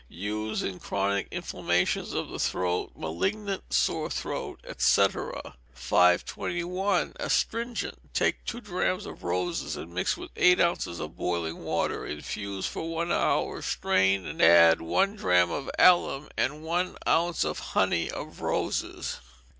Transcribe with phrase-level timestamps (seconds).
[0.09, 4.99] Use in chronic inflammation of the throat, malignant sore throat, &c.
[5.03, 7.13] 521.
[7.19, 8.09] Astringent.
[8.11, 12.89] Take two drachms of roses and mix with eight ounces of boiling water, infuse for
[12.89, 18.41] one hour, strain, and add one drachm of alum and one ounce of honey of
[18.41, 19.19] roses.